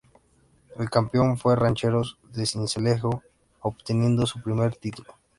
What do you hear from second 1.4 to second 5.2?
Rancheros de Sincelejo obteniendo su primer título.